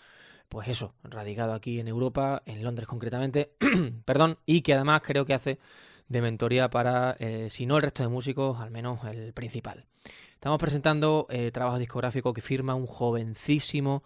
pues 0.49 0.67
eso, 0.69 0.93
radicado 1.03 1.53
aquí 1.53 1.79
en 1.79 1.87
Europa, 1.87 2.41
en 2.45 2.63
Londres 2.63 2.87
concretamente, 2.87 3.53
perdón, 4.05 4.37
y 4.45 4.61
que 4.61 4.73
además 4.73 5.01
creo 5.03 5.25
que 5.25 5.33
hace 5.33 5.59
de 6.07 6.21
mentoría 6.21 6.69
para, 6.69 7.15
eh, 7.19 7.49
si 7.49 7.65
no 7.65 7.77
el 7.77 7.83
resto 7.83 8.03
de 8.03 8.09
músicos, 8.09 8.59
al 8.59 8.71
menos 8.71 9.03
el 9.05 9.33
principal. 9.33 9.85
Estamos 10.33 10.59
presentando 10.59 11.27
eh, 11.29 11.51
trabajo 11.51 11.79
discográfico 11.79 12.33
que 12.33 12.41
firma 12.41 12.75
un 12.75 12.87
jovencísimo 12.87 14.03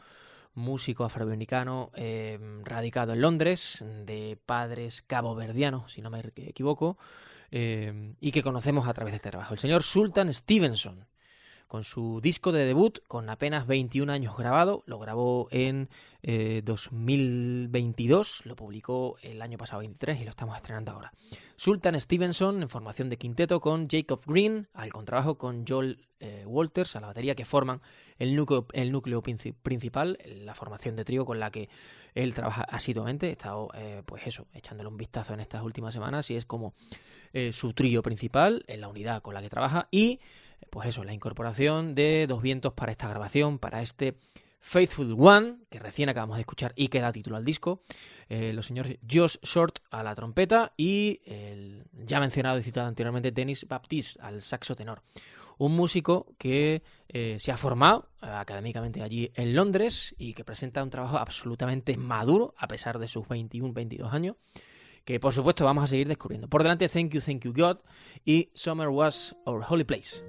músico 0.54 1.04
afroamericano 1.04 1.92
eh, 1.96 2.40
radicado 2.64 3.14
en 3.14 3.22
Londres, 3.22 3.86
de 4.06 4.38
padres 4.46 5.02
caboverdianos, 5.02 5.94
si 5.94 6.02
no 6.02 6.10
me 6.10 6.20
equivoco, 6.36 6.98
y 7.52 8.32
que 8.32 8.44
conocemos 8.44 8.88
a 8.88 8.94
través 8.94 9.12
de 9.12 9.18
este 9.18 9.30
trabajo. 9.30 9.54
El 9.54 9.60
señor 9.60 9.84
Sultan 9.84 10.34
Stevenson 10.34 11.06
con 11.72 11.86
su 11.86 12.20
disco 12.22 12.52
de 12.52 12.66
debut, 12.66 13.00
con 13.08 13.30
apenas 13.30 13.66
21 13.66 14.12
años 14.12 14.36
grabado, 14.36 14.84
lo 14.88 15.00
grabó 15.00 15.48
en 15.52 15.88
2022, 16.22 18.42
eh, 18.42 18.50
lo 18.50 18.58
publicó 18.58 19.16
el 19.22 19.42
año 19.42 19.58
pasado 19.58 19.80
23 19.80 20.20
y 20.20 20.26
lo 20.26 20.32
estamos 20.32 20.58
estrenando 20.58 20.92
ahora. 20.92 21.14
Sultan 21.56 21.98
Stevenson 21.98 22.62
en 22.62 22.68
formación 22.68 23.10
de 23.10 23.16
quinteto 23.16 23.62
con 23.62 23.88
Jacob 23.88 24.20
Green, 24.26 24.68
al 24.74 24.92
contrabajo 24.92 25.38
con 25.38 25.66
Joel 25.66 26.10
eh, 26.20 26.44
Walters, 26.46 26.98
a 26.98 27.00
la 27.00 27.08
batería 27.08 27.36
que 27.36 27.46
forman 27.46 27.80
el 28.20 28.36
núcleo, 28.36 28.68
el 28.74 28.92
núcleo 28.92 29.22
principal, 29.22 30.20
la 30.26 30.54
formación 30.54 30.98
de 30.98 31.06
trío 31.06 31.26
con 31.26 31.40
la 31.40 31.52
que 31.52 31.70
él 32.14 32.34
trabaja 32.34 32.64
asiduamente. 32.64 33.30
He 33.30 33.32
estado, 33.32 33.70
eh, 33.76 34.04
pues 34.06 34.28
eso, 34.28 34.46
echándole 34.54 34.90
un 34.90 34.98
vistazo 34.98 35.34
en 35.34 35.40
estas 35.40 35.62
últimas 35.62 35.94
semanas 35.94 36.30
y 36.32 36.36
es 36.36 36.46
como 36.46 36.74
su 37.54 37.72
trío 37.72 38.04
principal, 38.04 38.66
en 38.68 38.82
la 38.82 38.90
unidad 38.90 39.22
con 39.22 39.34
la 39.34 39.42
que 39.42 39.50
trabaja 39.50 39.88
y 39.90 40.20
pues 40.70 40.90
eso, 40.90 41.04
la 41.04 41.14
incorporación 41.14 41.96
de 41.96 42.26
dos 42.28 42.42
vientos 42.42 42.74
para 42.74 42.92
esta 42.92 43.10
grabación, 43.10 43.60
para 43.60 43.82
este 43.82 44.16
Faithful 44.62 45.16
One, 45.18 45.58
que 45.70 45.80
recién 45.80 46.08
acabamos 46.08 46.38
de 46.38 46.42
escuchar 46.42 46.72
y 46.76 46.88
que 46.88 47.02
da 47.02 47.12
título 47.12 47.36
al 47.36 47.44
disco, 47.44 47.82
eh, 48.30 48.54
los 48.54 48.68
señores 48.68 48.98
Josh 49.10 49.38
Short 49.42 49.80
a 49.90 50.04
la 50.04 50.14
trompeta 50.14 50.74
y 50.78 51.20
el 51.26 51.84
ya 52.06 52.20
mencionado 52.20 52.60
y 52.60 52.64
citado 52.64 52.88
anteriormente 52.88 53.32
Dennis 53.32 53.68
Baptiste 53.68 54.22
al 54.22 54.42
saxo 54.42 54.76
tenor. 54.76 55.02
Un 55.58 55.76
músico 55.76 56.28
que 56.38 56.84
eh, 57.10 57.38
se 57.40 57.52
ha 57.52 57.58
formado 57.58 58.10
eh, 58.22 58.28
académicamente 58.28 59.02
allí 59.02 59.32
en 59.36 59.56
Londres 59.56 60.16
y 60.18 60.34
que 60.34 60.46
presenta 60.46 60.84
un 60.84 60.90
trabajo 60.92 61.18
absolutamente 61.18 61.98
maduro 61.98 62.54
a 62.58 62.68
pesar 62.68 63.00
de 63.00 63.08
sus 63.08 63.28
21, 63.28 63.74
22 63.74 64.14
años 64.14 64.36
que 65.06 65.20
por 65.20 65.34
supuesto 65.34 65.66
vamos 65.66 65.84
a 65.84 65.88
seguir 65.88 66.08
descubriendo. 66.08 66.48
Por 66.48 66.64
delante, 66.64 66.88
Thank 66.88 67.14
You, 67.14 67.22
Thank 67.22 67.46
You 67.46 67.54
God 67.54 67.78
y 68.26 68.50
Summer 68.54 68.90
Was 68.90 69.36
Our 69.46 69.64
Holy 69.68 69.84
Place. 69.84 70.24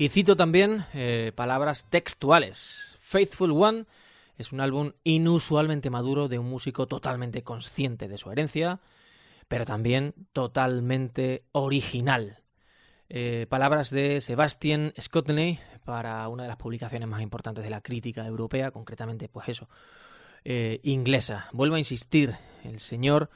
Y 0.00 0.08
cito 0.08 0.34
también 0.34 0.86
eh, 0.94 1.30
palabras 1.34 1.84
textuales. 1.90 2.96
Faithful 3.00 3.50
One 3.50 3.84
es 4.38 4.50
un 4.50 4.62
álbum 4.62 4.92
inusualmente 5.04 5.90
maduro 5.90 6.26
de 6.26 6.38
un 6.38 6.48
músico 6.48 6.86
totalmente 6.86 7.42
consciente 7.42 8.08
de 8.08 8.16
su 8.16 8.30
herencia, 8.30 8.80
pero 9.46 9.66
también 9.66 10.14
totalmente 10.32 11.44
original. 11.52 12.38
Eh, 13.10 13.46
palabras 13.50 13.90
de 13.90 14.22
Sebastian 14.22 14.94
Scotney 14.98 15.58
para 15.84 16.26
una 16.28 16.44
de 16.44 16.48
las 16.48 16.56
publicaciones 16.56 17.06
más 17.06 17.20
importantes 17.20 17.62
de 17.62 17.68
la 17.68 17.82
crítica 17.82 18.26
europea, 18.26 18.70
concretamente, 18.70 19.28
pues 19.28 19.50
eso, 19.50 19.68
eh, 20.46 20.80
inglesa. 20.82 21.50
Vuelvo 21.52 21.74
a 21.74 21.78
insistir, 21.78 22.36
el 22.64 22.80
señor 22.80 23.28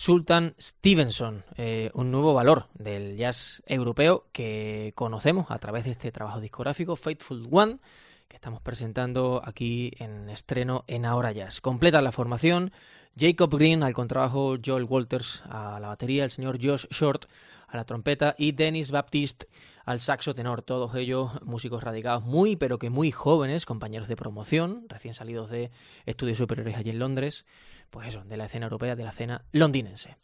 Sultan 0.00 0.54
Stevenson, 0.58 1.44
eh, 1.58 1.90
un 1.92 2.10
nuevo 2.10 2.32
valor 2.32 2.68
del 2.72 3.18
jazz 3.18 3.62
europeo 3.66 4.24
que 4.32 4.94
conocemos 4.94 5.50
a 5.50 5.58
través 5.58 5.84
de 5.84 5.90
este 5.90 6.10
trabajo 6.10 6.40
discográfico, 6.40 6.96
Faithful 6.96 7.46
One, 7.50 7.80
que 8.26 8.36
estamos 8.36 8.62
presentando 8.62 9.42
aquí 9.44 9.92
en 9.98 10.30
estreno 10.30 10.84
en 10.86 11.04
Ahora 11.04 11.32
Jazz. 11.32 11.60
Completa 11.60 12.00
la 12.00 12.12
formación 12.12 12.72
Jacob 13.16 13.54
Green 13.54 13.82
al 13.82 13.92
contrabajo, 13.92 14.56
Joel 14.64 14.84
Walters 14.84 15.42
a 15.48 15.78
la 15.80 15.88
batería, 15.88 16.24
el 16.24 16.30
señor 16.30 16.58
Josh 16.62 16.86
Short 16.90 17.26
a 17.68 17.76
la 17.76 17.84
trompeta 17.84 18.34
y 18.38 18.52
Dennis 18.52 18.90
Baptiste 18.90 19.46
al 19.84 20.00
saxo 20.00 20.34
tenor. 20.34 20.62
Todos 20.62 20.94
ellos 20.94 21.30
músicos 21.42 21.82
radicados 21.82 22.24
muy, 22.24 22.56
pero 22.56 22.78
que 22.78 22.90
muy 22.90 23.10
jóvenes, 23.10 23.66
compañeros 23.66 24.08
de 24.08 24.16
promoción, 24.16 24.86
recién 24.88 25.14
salidos 25.14 25.50
de 25.50 25.70
estudios 26.06 26.38
superiores 26.38 26.76
allí 26.76 26.90
en 26.90 26.98
Londres, 26.98 27.44
pues 27.90 28.08
eso, 28.08 28.22
de 28.24 28.36
la 28.36 28.46
escena 28.46 28.66
europea, 28.66 28.96
de 28.96 29.04
la 29.04 29.10
escena 29.10 29.44
londinense. 29.52 30.16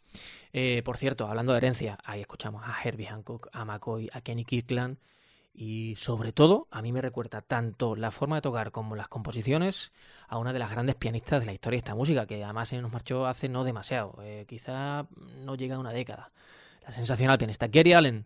Eh, 0.53 0.81
por 0.83 0.97
cierto, 0.97 1.27
hablando 1.27 1.51
de 1.51 1.59
herencia, 1.59 1.97
ahí 2.03 2.21
escuchamos 2.21 2.63
a 2.65 2.75
Herbie 2.83 3.07
Hancock, 3.07 3.49
a 3.51 3.65
McCoy, 3.65 4.09
a 4.13 4.21
Kenny 4.21 4.45
Kirkland 4.45 4.97
y 5.59 5.95
sobre 5.95 6.31
todo, 6.31 6.67
a 6.69 6.83
mí 6.83 6.91
me 6.91 7.01
recuerda 7.01 7.41
tanto 7.41 7.95
la 7.95 8.11
forma 8.11 8.35
de 8.35 8.43
tocar 8.43 8.71
como 8.71 8.95
las 8.95 9.07
composiciones 9.07 9.91
a 10.27 10.37
una 10.37 10.53
de 10.53 10.59
las 10.59 10.69
grandes 10.69 10.95
pianistas 10.95 11.39
de 11.39 11.47
la 11.47 11.53
historia 11.53 11.77
de 11.77 11.79
esta 11.79 11.95
música, 11.95 12.27
que 12.27 12.43
además 12.43 12.69
se 12.69 12.79
nos 12.79 12.91
marchó 12.91 13.25
hace 13.25 13.49
no 13.49 13.63
demasiado, 13.63 14.19
eh, 14.21 14.45
quizá 14.47 15.07
no 15.43 15.55
llega 15.55 15.75
a 15.75 15.79
una 15.79 15.91
década. 15.91 16.31
La 16.85 16.91
sensacional 16.91 17.39
pianista 17.39 17.67
Gary 17.67 17.93
Allen. 17.93 18.25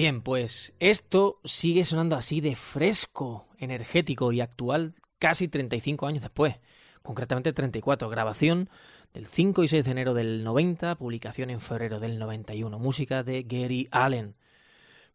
Bien, 0.00 0.22
pues 0.22 0.72
esto 0.80 1.40
sigue 1.44 1.84
sonando 1.84 2.16
así 2.16 2.40
de 2.40 2.56
fresco, 2.56 3.46
energético 3.58 4.32
y 4.32 4.40
actual 4.40 4.94
casi 5.18 5.46
35 5.46 6.06
años 6.06 6.22
después, 6.22 6.58
concretamente 7.02 7.52
34. 7.52 8.08
Grabación 8.08 8.70
del 9.12 9.26
5 9.26 9.62
y 9.62 9.68
6 9.68 9.84
de 9.84 9.90
enero 9.90 10.14
del 10.14 10.42
90, 10.42 10.94
publicación 10.94 11.50
en 11.50 11.60
febrero 11.60 12.00
del 12.00 12.18
91, 12.18 12.78
música 12.78 13.22
de 13.22 13.42
Gary 13.42 13.88
Allen. 13.90 14.36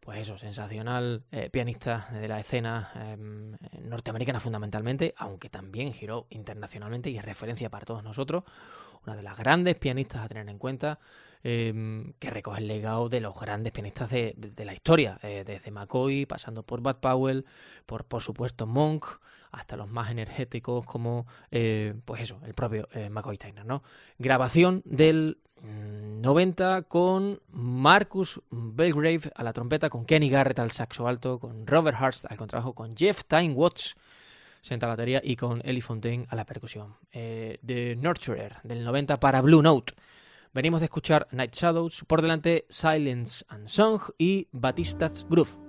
Pues 0.01 0.19
eso, 0.19 0.37
sensacional 0.37 1.23
eh, 1.31 1.49
pianista 1.49 2.07
de 2.11 2.27
la 2.27 2.39
escena 2.39 2.91
em, 2.93 3.57
norteamericana 3.89 4.39
fundamentalmente, 4.39 5.15
aunque 5.17 5.49
también 5.49 5.93
giró 5.93 6.27
internacionalmente 6.29 7.09
y 7.09 7.17
es 7.17 7.25
referencia 7.25 7.71
para 7.71 7.85
todos 7.85 8.03
nosotros. 8.03 8.43
Una 9.03 9.15
de 9.15 9.23
las 9.23 9.35
grandes 9.35 9.77
pianistas 9.77 10.23
a 10.23 10.27
tener 10.27 10.47
en 10.47 10.59
cuenta 10.59 10.99
Em, 11.47 12.13
que 12.17 12.31
recoge 12.31 12.59
el 12.59 12.67
legado 12.67 13.07
de 13.07 13.21
los 13.21 13.39
grandes 13.39 13.71
pianistas 13.71 14.09
de, 14.09 14.35
la 14.65 14.73
historia, 14.73 15.19
eh, 15.21 15.43
desde 15.45 15.69
McCoy, 15.69 16.25
pasando 16.25 16.63
por 16.63 16.81
Bud 16.81 16.95
Powell, 16.95 17.45
por 17.85 18.03
por 18.05 18.23
supuesto 18.23 18.65
Monk, 18.65 19.05
hasta 19.51 19.77
los 19.77 19.87
más 19.87 20.09
energéticos 20.09 20.87
como, 20.87 21.27
eh, 21.51 21.93
pues 22.03 22.23
eso, 22.23 22.39
el 22.47 22.55
propio 22.55 22.87
eh, 22.93 23.11
McCoy 23.11 23.37
Tyner, 23.37 23.63
¿no? 23.63 23.83
Grabación 24.17 24.81
del 24.85 25.37
90 25.61 26.79
mm, 26.79 26.83
con 26.85 27.39
Marcus 27.51 28.41
Belgrave 28.49 29.31
a 29.35 29.43
la 29.43 29.53
trompeta, 29.53 29.87
con 29.91 30.03
Kenny 30.03 30.31
Garrett 30.31 30.57
al 30.57 30.71
saxo 30.71 31.07
alto, 31.07 31.37
con 31.37 31.67
Robert 31.67 31.95
Hurst 32.01 32.25
al 32.27 32.37
contrabajo, 32.37 32.73
con 32.73 32.97
Jeff 32.97 33.23
Time 33.23 33.53
Watts 33.53 33.95
senta 34.61 34.87
la 34.87 34.93
batería 34.93 35.21
y 35.23 35.35
con 35.35 35.61
Ellie 35.63 35.83
Fontaine 35.83 36.25
a 36.27 36.35
la 36.35 36.43
percusión. 36.43 36.95
Eh, 37.11 37.59
The 37.63 37.95
Nurturer 37.97 38.55
del 38.63 38.83
90 38.83 39.19
para 39.19 39.41
Blue 39.41 39.61
Note. 39.61 39.93
Venimos 40.55 40.79
de 40.79 40.85
escuchar 40.85 41.27
Night 41.31 41.53
Shadows, 41.53 42.05
por 42.07 42.21
delante 42.21 42.65
Silence 42.69 43.43
and 43.49 43.67
Song 43.67 43.99
y 44.17 44.47
Batista's 44.53 45.27
Groove. 45.29 45.64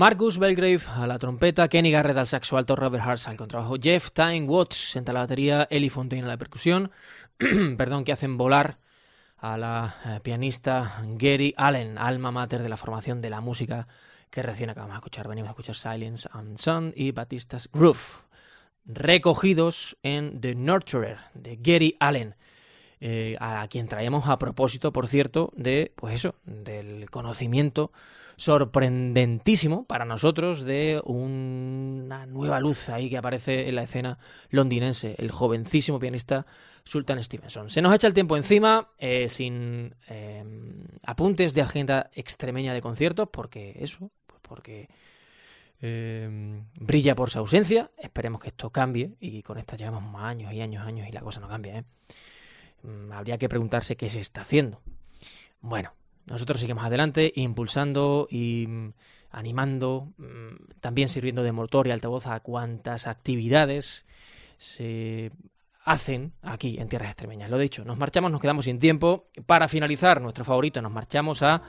Marcus 0.00 0.38
Belgrave 0.38 0.80
a 0.96 1.06
la 1.06 1.18
trompeta, 1.18 1.68
Kenny 1.68 1.90
Garrett 1.90 2.16
al 2.16 2.26
saxo 2.26 2.56
alto, 2.56 2.74
Robert 2.74 3.04
Hart 3.04 3.20
al 3.26 3.36
contrabajo, 3.36 3.76
Jeff 3.78 4.12
Time 4.12 4.44
Watts 4.44 4.96
en 4.96 5.04
la 5.04 5.12
batería, 5.12 5.68
Ellie 5.70 5.90
Fontaine 5.90 6.24
a 6.24 6.28
la 6.28 6.38
percusión, 6.38 6.90
perdón, 7.76 8.04
que 8.04 8.12
hacen 8.12 8.38
volar 8.38 8.78
a 9.36 9.58
la 9.58 9.96
eh, 10.06 10.20
pianista 10.22 11.02
Gary 11.04 11.52
Allen, 11.54 11.98
alma 11.98 12.30
mater 12.30 12.62
de 12.62 12.70
la 12.70 12.78
formación 12.78 13.20
de 13.20 13.28
la 13.28 13.42
música 13.42 13.88
que 14.30 14.42
recién 14.42 14.70
acabamos 14.70 14.94
de 14.94 14.98
escuchar. 15.00 15.28
Venimos 15.28 15.48
a 15.48 15.50
escuchar 15.50 15.74
Silence 15.74 16.26
and 16.32 16.56
Sun 16.56 16.94
y 16.96 17.12
Batistas 17.12 17.68
Groove, 17.70 18.22
recogidos 18.86 19.98
en 20.02 20.40
The 20.40 20.54
Nurturer 20.54 21.18
de 21.34 21.58
Gary 21.60 21.98
Allen. 22.00 22.36
Eh, 23.02 23.36
a 23.40 23.66
quien 23.68 23.88
traemos 23.88 24.28
a 24.28 24.38
propósito, 24.38 24.92
por 24.92 25.08
cierto, 25.08 25.52
de, 25.56 25.92
pues 25.96 26.14
eso, 26.14 26.34
del 26.44 27.08
conocimiento 27.08 27.92
sorprendentísimo 28.40 29.84
para 29.84 30.06
nosotros 30.06 30.64
de 30.64 31.02
una 31.04 32.24
nueva 32.24 32.58
luz 32.58 32.88
ahí 32.88 33.10
que 33.10 33.18
aparece 33.18 33.68
en 33.68 33.74
la 33.74 33.82
escena 33.82 34.18
londinense, 34.48 35.14
el 35.18 35.30
jovencísimo 35.30 35.98
pianista 35.98 36.46
Sultan 36.82 37.22
Stevenson. 37.22 37.68
Se 37.68 37.82
nos 37.82 37.94
echa 37.94 38.06
el 38.06 38.14
tiempo 38.14 38.38
encima, 38.38 38.88
eh, 38.96 39.28
sin 39.28 39.94
eh, 40.08 40.42
apuntes 41.04 41.52
de 41.52 41.60
agenda 41.60 42.08
extremeña 42.14 42.72
de 42.72 42.80
conciertos, 42.80 43.28
porque 43.30 43.76
eso, 43.78 44.10
pues 44.26 44.40
porque 44.40 44.88
brilla 45.82 47.14
por 47.14 47.28
su 47.28 47.38
ausencia. 47.40 47.90
Esperemos 47.98 48.40
que 48.40 48.48
esto 48.48 48.70
cambie 48.70 49.16
y 49.20 49.42
con 49.42 49.58
esta 49.58 49.76
llevamos 49.76 50.14
años 50.18 50.50
y 50.54 50.62
años, 50.62 50.86
años 50.86 51.06
y 51.06 51.12
la 51.12 51.20
cosa 51.20 51.40
no 51.40 51.48
cambia, 51.48 51.78
¿eh? 51.78 51.84
Mm, 52.84 53.12
habría 53.12 53.36
que 53.36 53.50
preguntarse 53.50 53.96
qué 53.96 54.08
se 54.08 54.20
está 54.20 54.40
haciendo. 54.40 54.80
Bueno, 55.60 55.92
nosotros 56.30 56.60
seguimos 56.60 56.84
adelante, 56.84 57.32
impulsando 57.34 58.28
y 58.30 58.66
mm, 58.66 58.92
animando, 59.32 60.12
mm, 60.16 60.78
también 60.80 61.08
sirviendo 61.08 61.42
de 61.42 61.52
motor 61.52 61.86
y 61.86 61.90
altavoz 61.90 62.26
a 62.26 62.38
cuantas 62.40 63.06
actividades 63.06 64.06
se 64.56 65.32
hacen 65.84 66.32
aquí 66.42 66.78
en 66.78 66.88
tierras 66.88 67.10
extremeñas. 67.10 67.50
Lo 67.50 67.58
dicho, 67.58 67.84
nos 67.84 67.98
marchamos, 67.98 68.30
nos 68.30 68.40
quedamos 68.40 68.66
sin 68.66 68.78
tiempo. 68.78 69.26
Para 69.44 69.66
finalizar, 69.66 70.20
nuestro 70.20 70.44
favorito, 70.44 70.80
nos 70.80 70.92
marchamos 70.92 71.42
a 71.42 71.62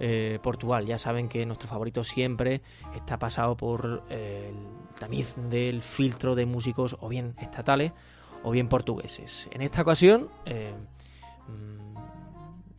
eh, 0.00 0.38
Portugal. 0.42 0.86
Ya 0.86 0.96
saben 0.96 1.28
que 1.28 1.44
nuestro 1.44 1.68
favorito 1.68 2.02
siempre 2.02 2.62
está 2.94 3.18
pasado 3.18 3.56
por 3.56 4.04
eh, 4.08 4.50
el 4.50 4.94
tamiz 4.98 5.36
del 5.50 5.82
filtro 5.82 6.34
de 6.34 6.46
músicos 6.46 6.96
o 7.00 7.08
bien 7.08 7.34
estatales 7.38 7.92
o 8.42 8.50
bien 8.50 8.68
portugueses. 8.68 9.48
En 9.52 9.60
esta 9.60 9.82
ocasión 9.82 10.28
eh, 10.46 10.72
mm, 11.48 11.85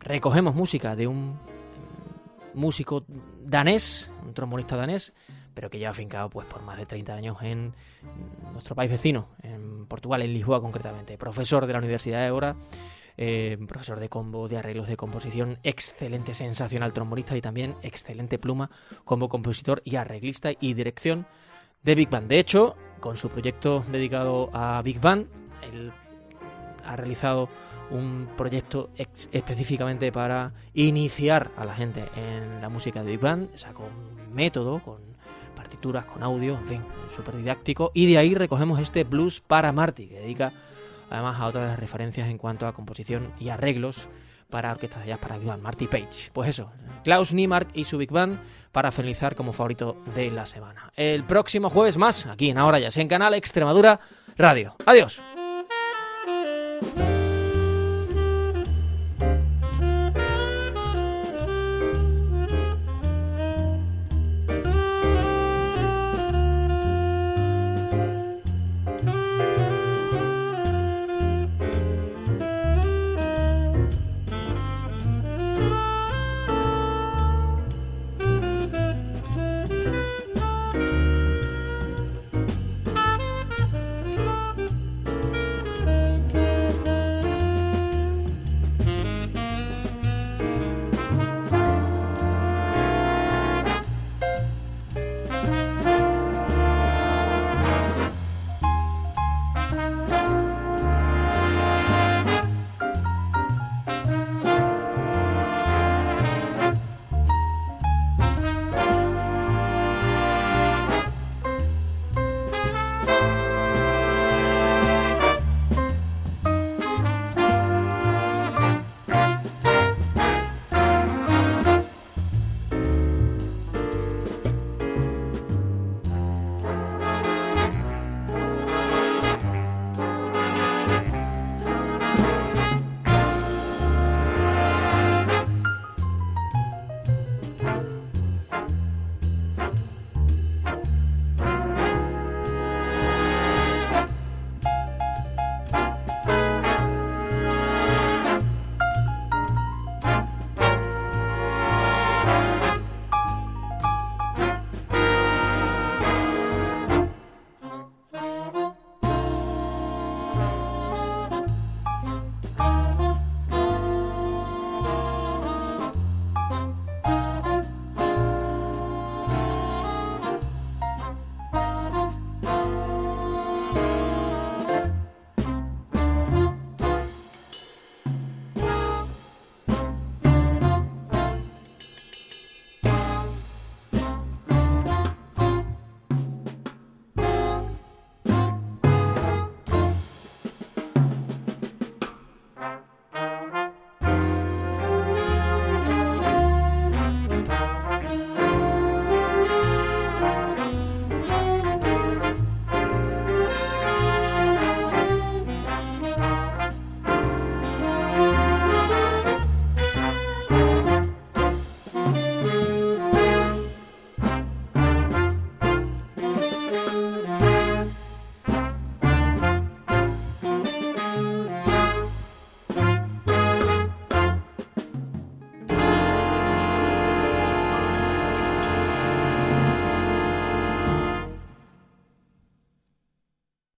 recogemos 0.08 0.54
música 0.54 0.96
de 0.96 1.06
un 1.06 1.38
músico 2.54 3.04
danés, 3.44 4.10
un 4.26 4.32
trombonista 4.34 4.76
danés, 4.76 5.12
pero 5.54 5.70
que 5.70 5.78
lleva 5.78 5.90
afincado 5.90 6.30
pues, 6.30 6.46
por 6.46 6.62
más 6.62 6.78
de 6.78 6.86
30 6.86 7.14
años 7.14 7.36
en 7.42 7.74
nuestro 8.52 8.74
país 8.74 8.90
vecino, 8.90 9.28
en 9.42 9.86
Portugal, 9.86 10.22
en 10.22 10.32
Lisboa 10.32 10.60
concretamente. 10.60 11.18
Profesor 11.18 11.66
de 11.66 11.72
la 11.72 11.78
Universidad 11.78 12.20
de 12.20 12.26
Évora, 12.26 12.56
eh, 13.18 13.58
profesor 13.68 14.00
de 14.00 14.08
combo, 14.08 14.48
de 14.48 14.56
arreglos 14.56 14.88
de 14.88 14.96
composición, 14.96 15.58
excelente, 15.62 16.32
sensacional 16.32 16.92
trombonista 16.92 17.36
y 17.36 17.42
también 17.42 17.74
excelente 17.82 18.38
pluma 18.38 18.70
como 19.04 19.28
compositor 19.28 19.82
y 19.84 19.96
arreglista 19.96 20.50
y 20.58 20.72
dirección 20.72 21.26
de 21.82 21.94
Big 21.94 22.08
Band. 22.08 22.28
De 22.28 22.38
hecho, 22.38 22.76
con 23.00 23.16
su 23.16 23.28
proyecto 23.28 23.84
dedicado 23.90 24.50
a 24.54 24.80
Big 24.82 25.00
Band, 25.00 25.26
él 25.62 25.92
ha 26.88 26.96
realizado 26.96 27.48
un 27.90 28.28
proyecto 28.36 28.90
específicamente 29.32 30.10
para 30.12 30.52
iniciar 30.74 31.50
a 31.56 31.64
la 31.64 31.74
gente 31.74 32.04
en 32.16 32.60
la 32.60 32.68
música 32.68 33.02
de 33.02 33.10
Big 33.10 33.20
Band, 33.20 33.54
sacó 33.56 33.84
un 33.84 34.34
método 34.34 34.80
con 34.82 34.98
partituras, 35.54 36.06
con 36.06 36.22
audio, 36.22 36.54
en 36.54 36.66
fin, 36.66 36.82
súper 37.14 37.36
didáctico, 37.36 37.90
y 37.94 38.06
de 38.06 38.18
ahí 38.18 38.34
recogemos 38.34 38.80
este 38.80 39.04
blues 39.04 39.40
para 39.40 39.72
Marty, 39.72 40.06
que 40.06 40.20
dedica 40.20 40.52
además 41.10 41.40
a 41.40 41.46
otras 41.46 41.78
referencias 41.78 42.28
en 42.28 42.38
cuanto 42.38 42.66
a 42.66 42.72
composición 42.72 43.32
y 43.38 43.48
arreglos 43.48 44.08
para 44.50 44.70
orquestas 44.70 45.02
de 45.02 45.08
jazz 45.08 45.18
para 45.18 45.36
Big 45.36 45.46
Band, 45.46 45.62
Marty 45.62 45.86
Page. 45.86 46.30
Pues 46.32 46.48
eso, 46.48 46.70
Klaus 47.04 47.34
Niemark 47.34 47.68
y 47.74 47.84
su 47.84 47.98
Big 47.98 48.10
Band 48.10 48.40
para 48.72 48.92
finalizar 48.92 49.34
como 49.34 49.52
favorito 49.52 49.98
de 50.14 50.30
la 50.30 50.46
semana. 50.46 50.92
El 50.96 51.24
próximo 51.24 51.70
jueves 51.70 51.96
más, 51.96 52.26
aquí 52.26 52.50
en 52.50 52.58
Ahora 52.58 52.78
Ya, 52.78 52.88
en 52.94 53.08
Canal 53.08 53.34
Extremadura 53.34 54.00
Radio. 54.36 54.76
Adiós. 54.86 55.22
Thank 56.80 56.98
you. 56.98 57.17